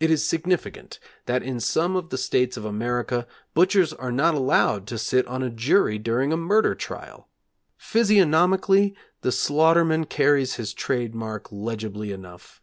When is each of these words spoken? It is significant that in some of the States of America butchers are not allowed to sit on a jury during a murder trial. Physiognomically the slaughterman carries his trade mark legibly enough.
It 0.00 0.10
is 0.10 0.26
significant 0.26 0.98
that 1.26 1.44
in 1.44 1.60
some 1.60 1.94
of 1.94 2.08
the 2.10 2.18
States 2.18 2.56
of 2.56 2.64
America 2.64 3.28
butchers 3.54 3.92
are 3.92 4.10
not 4.10 4.34
allowed 4.34 4.88
to 4.88 4.98
sit 4.98 5.24
on 5.28 5.44
a 5.44 5.50
jury 5.50 6.00
during 6.00 6.32
a 6.32 6.36
murder 6.36 6.74
trial. 6.74 7.28
Physiognomically 7.78 8.96
the 9.20 9.30
slaughterman 9.30 10.06
carries 10.08 10.54
his 10.54 10.74
trade 10.74 11.14
mark 11.14 11.52
legibly 11.52 12.10
enough. 12.10 12.60